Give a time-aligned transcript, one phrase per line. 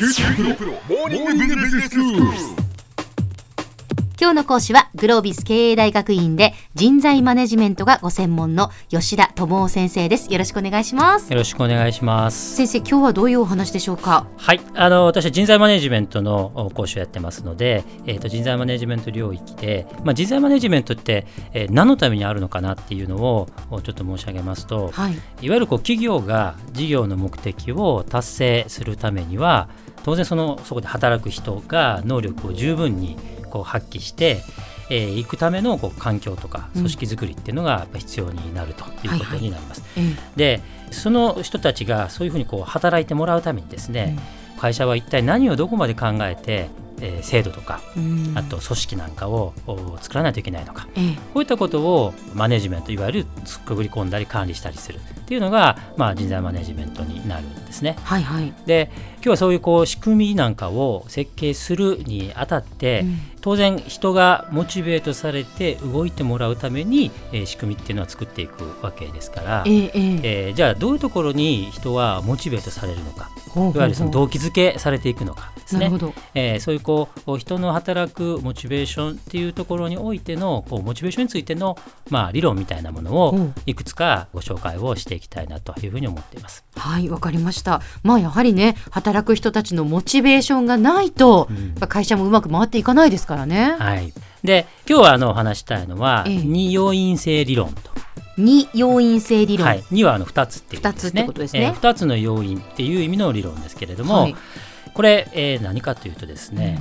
[0.00, 2.70] QTプロモーニングビジネススクール。
[4.18, 10.30] 今日の講師はグロービス経営大学院で人材マネジメントがご専門の吉田智夫先生です。
[10.30, 11.30] よろしくお願いします。
[11.30, 12.54] よろしくお願いします。
[12.54, 14.26] 先生今日はどういうお話でしょうか？
[14.36, 25.12] はい、あの私は人材マネジメントのお講師をやってますので、えー、と人材マネジメント領域で、まあ、人材マネジメントって、えー何のためにあるのかなっていうのをおちょっと申し上げますと、はい。
[25.40, 29.70] いわゆるこう企業が事業の目的を達成するためには
[30.04, 33.16] 当然そのそこで働く人が能力を十分に
[33.50, 34.42] こう発揮して
[34.90, 36.82] えー行くためのこう環境とかうん。
[36.82, 39.82] 組織づくりっていうのがやっぱ必要になるということになります。
[39.96, 44.18] えでその人たちがそういうふうにこう働いてもらうためにですね、
[44.58, 46.68] 会社は一体何をどこまで考えて、
[47.00, 47.80] えー制度とか
[48.34, 51.14] あと組織なんかをお作らないといけないのか、ええ。
[51.32, 53.26] こういったことをマネジメントいわゆる
[53.64, 54.98] くぐり込んだり管理したりする
[55.30, 57.96] っていうのが、まあ、人材マネジメントになるんですね。
[58.02, 58.52] はいはい。
[58.66, 63.18] で今日はそういうこう仕組みなんかを設計するにあたって、うん。
[63.42, 70.20] 当然人がモチベートされて動いてもらうために、えー仕組みっていうのは作っていくわけですから、ええええ。
[70.48, 73.30] えーじゃあどういうところに人はモチベートされるのか。
[73.50, 73.74] ほうほうほう。
[73.76, 75.80] いわゆるその動機づけされていくのかですね。
[75.80, 75.98] なるほ。
[75.98, 76.14] ど。
[76.34, 81.78] えーそういうこう人の働くモチベーションっていうところにおいてのこうモチベーションについての、
[82.08, 83.38] まあ、理論みたいなものをう。
[83.38, 86.64] んいくつかご紹介をしていきたいなというふうに思っています。
[86.74, 87.82] はいわかりました。
[88.02, 91.88] まあやはりね働く人たちのモチベーションがないと、うん。
[91.88, 94.12] 会社もうまく回っていかないですからね、はい、
[94.42, 96.36] で今日はあの話したいのは、ええ。
[96.36, 97.90] 二要因性理論と、
[98.38, 101.62] 二要因性理論、はい、2はあの2つっていう意味二つってことですね。
[101.62, 104.36] えー2つの要因っていう意味の理論ですけれども、はい。
[104.94, 106.80] これ、えー何かというとですね、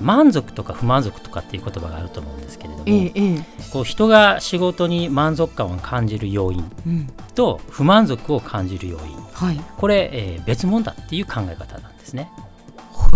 [0.00, 3.44] 満足とか不満足とかっていう言葉があると思うんですけれども、ええええ。
[3.72, 7.08] こう人が仕事に満足感を感じる要因うん。
[7.34, 9.16] と不満足を感じる要因。
[9.32, 9.60] はい。
[9.76, 12.30] これ、えー別物だっていう考え方なんですね。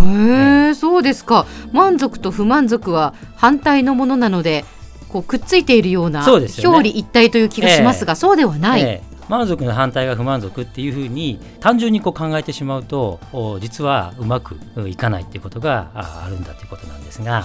[0.03, 1.47] へえ、そうですか。
[1.73, 4.65] 満足と不満足は反対のものなので、
[5.09, 6.33] こうくっついているようなね。
[6.33, 8.81] 表裏一体という気がしますが、そうではない。
[8.83, 14.57] えー満足の反対が不満足っていうふうに単純にこう考えてしまうとお実はうまく
[14.87, 17.45] いかないっていうことがああるんだということなんですが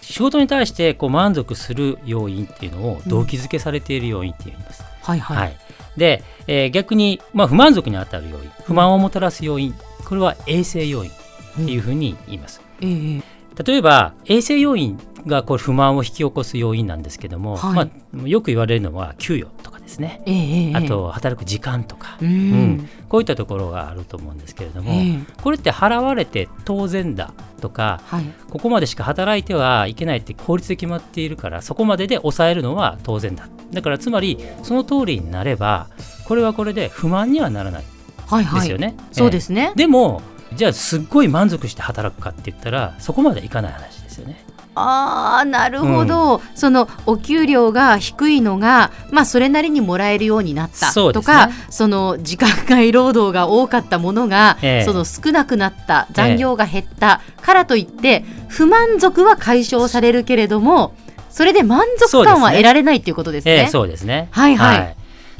[0.00, 4.84] 仕事に対してこう満足する要因っていうのを動機づけされている要因って言います。
[5.02, 5.36] はいはい。
[5.36, 5.56] はい、
[5.96, 9.74] で、えー逆に、まあ、不満足に当たる要因不満をもたらす要因
[10.06, 11.14] これは衛生要因っ
[11.56, 12.60] ていうふうに言います。
[12.80, 13.22] ええ
[13.64, 17.74] 例えば衛生要因がこれ不満を引き起こす要因なんですけども、はい。
[17.74, 19.46] まあ、よく言われるのは給与
[19.84, 28.24] ですね、ええええあと働く時間とか、うん、うんこういったところがあると思うんですけれども、ええこれって払われて当然だとかはい。
[28.50, 35.88] ここまでしか働いてはいけないって法律で決まっているからそこまでで抑えるのは当然だだからつまりその通りになれば
[36.26, 37.84] これはこれで不満にはならない
[38.26, 38.60] はいはい。
[38.60, 38.96] ですよね。
[39.12, 39.72] そうですね。
[39.76, 40.22] でも
[40.54, 44.44] じゃあすっごい満足して働くかって言ったらそこまでいかない話ですよね。
[44.74, 54.84] ああ、なるほど、そのお給料が低いのが、まあそれなりにもらえるようになったとか、その時間外労働が多かったものが、ええ。
[54.84, 60.94] その少なくなった残業が減ったからといって、不満足は解消されるけれども、
[61.30, 63.52] それで満足感は得られないっていうことですね。
[63.52, 64.28] ええそうですね。
[64.30, 64.56] はい。
[64.56, 64.96] はい。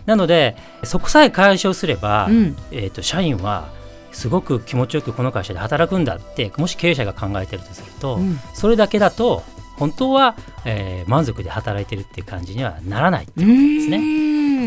[0.06, 2.56] なのでそこさえ解消すれば、うん。
[2.71, 3.69] えー、と社員は
[4.14, 9.42] すごく気持ちよくこの会社で働くんだってもし経営者が考えてるとすると、うんそれだけだと
[9.76, 13.28] 本当は、えー満足で働いてるっていう感じにはならない。
[13.36, 13.98] うーんね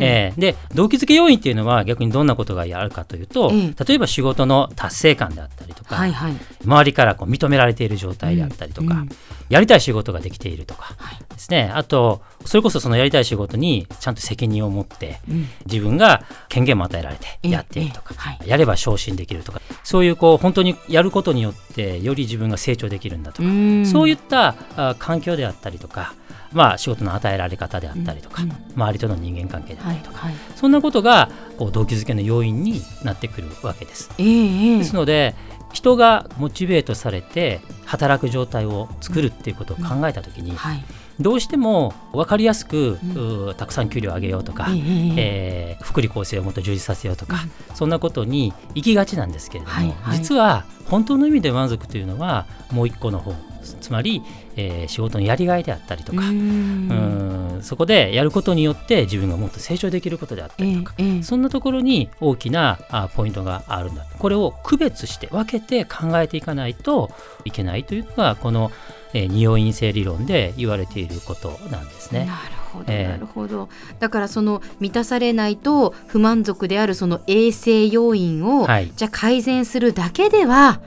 [0.02, 6.34] えーで動機づけ要因っていうのは逆にどんなことがあるかというと、え例えば仕事の達成感であったりとか、はいはい。
[6.64, 9.10] 周りからこう認められている状態であったりとか、うん。
[9.50, 11.18] やりたい仕事ができているとかはい。
[11.34, 11.72] ですね。
[11.74, 15.48] あとそれこそそのやりたい仕事にちゃんと責任を持ってうん。
[15.66, 17.52] 自分が権限も与えられてええ。
[17.52, 18.18] やっているとか、ええ。
[18.20, 18.50] はい。
[18.50, 23.86] やれば昇進できるとかそういうこう本当にやることによってより自分が成長できるんだとか、うん。
[23.86, 26.14] そういったあ環境であったりとか、
[26.52, 28.52] まあ、仕事の与えられ方であったりとか、うん。
[28.76, 30.42] 周りとの人間関係であったりとか、はいはい。
[30.56, 34.10] そんなことがこう動機づけの要因になってくるわけです。
[34.18, 35.36] ええええですので
[35.74, 40.84] 人がモチベートされて働く状態を作るっていうことを考えた時に、はい。
[41.20, 47.38] どうしても分かりやすく、うんうーたくさん給料を上げようとか、えええええー福利厚生をもっと充実させようとか、
[47.74, 53.34] そんなことに行きがちなんですけれども、はいはい実は本当の意味で満足というのはもう一個の方
[53.82, 54.22] つまり、
[54.56, 61.24] えー仕事のやりがいであったりとか、うーんうーんそこでやることによって自分がもっと成長できることであったりとか、ええええ。
[61.24, 67.12] そんなところに大きなあポイントがあるんだこれを区別して分けて考えていかないと
[67.46, 68.72] いけないというのがこの、
[69.14, 72.26] えー二要因性理論で言われていることなんですね。
[72.26, 73.08] なるほど、ええ。
[73.08, 73.70] なるほど。
[74.00, 78.92] だからその満たされないと不満足であるその衛生要因を、はい。
[78.96, 80.82] じゃあ改善するだけでは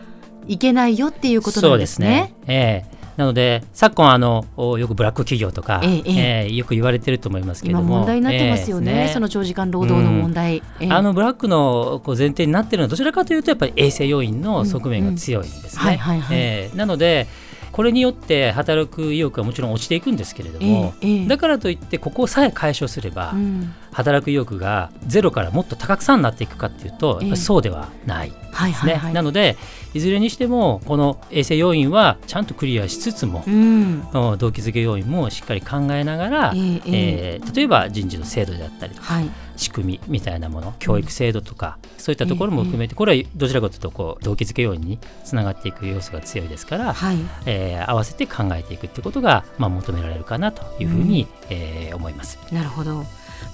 [0.46, 2.06] いけないよっていうことなんですね。
[2.06, 4.46] そうですね、ええなので昨今あの
[4.78, 7.88] よくブラック企業とか、えええーよく言われてると思いますけれども。
[7.88, 10.90] 今問題になってますよね,、ええその長時間労働の問題、ええ。
[10.90, 16.70] あのブラックのこう前提になっているのはどちらかというとやっぱり衛生要因の側面が強いんですね。
[16.74, 17.26] なので
[17.72, 20.94] これによって働く意欲はもちろん落ちていくんですけれども、
[21.28, 28.42] だからといってここさえ解消すれば、うん働く意欲がゼロからもっと高くさんになっていくかっていうと、そうではないですね。
[28.52, 29.12] はいはいはい。
[29.12, 29.56] なので
[29.94, 52.38] いずれにしてもこの衛生要因はちゃんとクリアしつつも、うんうん動機づけ要因もしっかり考えながら、えええええー例えば人事の制度であったりとかはい仕組みみたいなもの教育制度とか、そういったところも含めて、これはどちらかというとこう動機づけ要因につながっていく要素が強いですから、はいえー合わせて考えていくってことが、まあ、求められるかなというふうに、えー思います。
[52.52, 53.04] なるほど。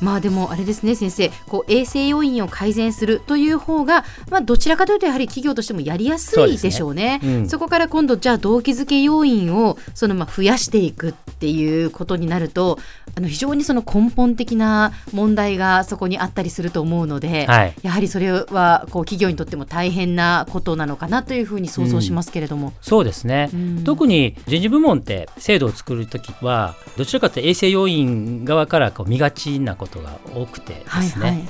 [0.00, 1.30] まあでもあれですね先生。
[1.46, 7.20] こう衛生要因を改善するという方が、まあ、どちらかというとやはり企業としてもやりやすいそうでしょうね。
[7.22, 7.48] うん。
[7.48, 12.78] そこから今度じゃあ動機づけ要因をそのまあ増やしていくっていうことになると
[13.14, 17.74] あの非常にその根本的な問題がそこにあったりすると思うので、はい。
[17.82, 22.72] やはりそれはこう企業にとっても大変なことなのかなというふうに想像しますけれども。
[22.80, 23.84] そうですね、うん。
[23.84, 31.48] 特に人事部門って制度を作るときはどちらかというと衛生要因側からこう見がちなことが多くてですね、はいはい。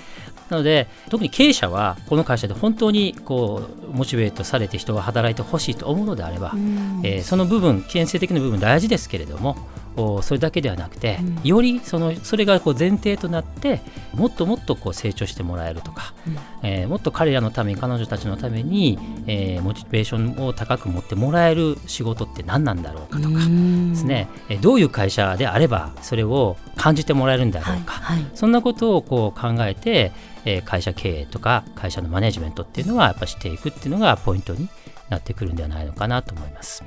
[0.48, 7.00] なので特に経営者はこの会社で本当にこうモチベートされて人が働いてほしいと思うのであれば、うん。
[7.04, 9.75] えーその部分建設的な部分大事ですけれどもお
[10.22, 11.40] それだけではなくて、うん。
[11.42, 13.80] よりそのそれがこう前提となって
[14.14, 16.38] もっともっとこう成長してもらえるとか、うん。
[16.62, 23.90] えーもっと彼らのために彼女たちのために、えーモチベーションを高く持ってもらえる仕事って何なんだろうかとかうん。
[23.90, 28.26] ですね、えーどういう会社であればそれを感じてもらえるんだろうか、はいはい。
[28.34, 30.12] そんなことをこう考えて、
[30.44, 34.68] えー会社経営とか会社のマネジメントっていうのはやっぱしていくっていうのがポイントに
[35.08, 36.82] なってくるんではないのかなと思います。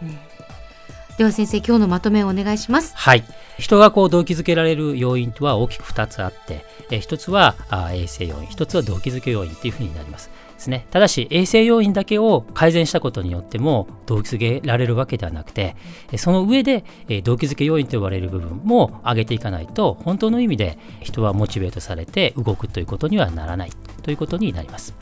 [1.19, 2.95] では先生今日のまとめをお願いします。
[2.95, 3.25] はい。
[3.57, 10.30] 人がこう動機づけられる要因とは大きく2つあって、え、1つはあ衛生要因、1つは動機づけ要因っていうふうになります。
[10.54, 15.77] ですね、ただし衛生要因だけを改善したことによっても動機づけられるわけではなくて
[16.18, 23.71] その上でえ動機づけ要因と呼ばれる部分も上げていかないと本当の意味で人はモチベートされて動くということにはならない
[24.04, 24.94] ということになります。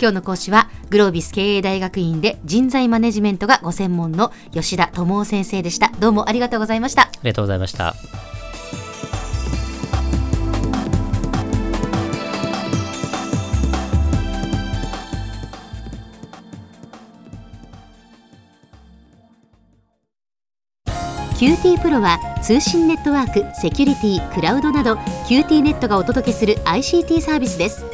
[0.00, 5.90] 今日の講師はグロービス経営大学院で人材マネジメントがご専門の吉田智夫先生でした。
[5.98, 7.02] どうもありがとうございました。
[7.02, 7.94] ありがとうございました。
[21.38, 24.94] QTプロは通信ネットワーク、セキュリティ、クラウドなど
[25.28, 27.93] QT ネットがお届けする ICT サービスです。